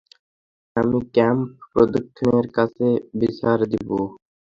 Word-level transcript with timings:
আমি 0.75 0.99
ক্যাম্প 1.15 1.43
প্রশিক্ষকের 1.71 2.45
কাছে 2.57 2.87
বিচার 3.21 3.57
দিবো! 3.71 3.99